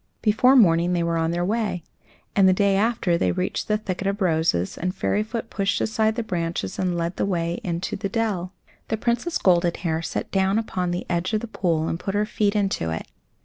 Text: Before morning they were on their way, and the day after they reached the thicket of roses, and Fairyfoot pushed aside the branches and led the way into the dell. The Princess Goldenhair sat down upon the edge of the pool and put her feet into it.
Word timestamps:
Before 0.23 0.55
morning 0.55 0.93
they 0.93 1.03
were 1.03 1.15
on 1.19 1.29
their 1.29 1.45
way, 1.45 1.83
and 2.35 2.49
the 2.49 2.53
day 2.53 2.75
after 2.75 3.19
they 3.19 3.31
reached 3.31 3.67
the 3.67 3.77
thicket 3.77 4.07
of 4.07 4.19
roses, 4.19 4.75
and 4.75 4.95
Fairyfoot 4.95 5.51
pushed 5.51 5.79
aside 5.79 6.15
the 6.15 6.23
branches 6.23 6.79
and 6.79 6.97
led 6.97 7.17
the 7.17 7.25
way 7.27 7.59
into 7.63 7.95
the 7.95 8.09
dell. 8.09 8.51
The 8.87 8.97
Princess 8.97 9.37
Goldenhair 9.37 10.01
sat 10.01 10.31
down 10.31 10.57
upon 10.57 10.89
the 10.89 11.05
edge 11.07 11.33
of 11.33 11.41
the 11.41 11.47
pool 11.47 11.87
and 11.87 11.99
put 11.99 12.15
her 12.15 12.25
feet 12.25 12.55
into 12.55 12.89
it. 12.89 13.05